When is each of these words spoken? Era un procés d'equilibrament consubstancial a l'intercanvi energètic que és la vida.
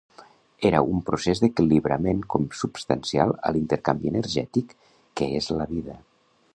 Era 0.69 0.79
un 0.93 1.03
procés 1.09 1.41
d'equilibrament 1.43 2.23
consubstancial 2.35 3.35
a 3.51 3.55
l'intercanvi 3.57 4.13
energètic 4.15 4.75
que 5.21 5.33
és 5.43 5.57
la 5.63 5.71
vida. 5.77 6.05